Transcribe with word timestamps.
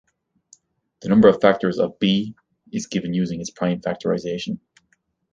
The 1.03 1.09
number 1.09 1.27
of 1.27 1.39
factors 1.41 1.77
of 1.77 1.99
"b" 1.99 2.33
is 2.71 2.87
given 2.87 3.13
using 3.13 3.39
its 3.39 3.51
prime 3.51 3.81
factorization. 3.81 4.59